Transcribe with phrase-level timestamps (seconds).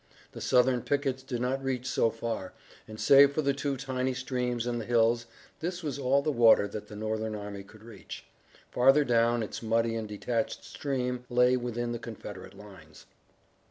[0.31, 2.53] The Southern pickets did not reach so far,
[2.87, 5.27] and save for the two tiny streams in the hills
[5.59, 8.25] this was all the water that the Northern army could reach.
[8.71, 13.05] Farther down, its muddy and detached stream lay within the Confederate lines.